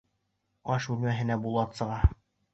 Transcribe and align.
Аш 0.75 0.87
бүлмәһенән 0.93 1.45
Булат 1.45 1.79
сыға. 1.83 2.01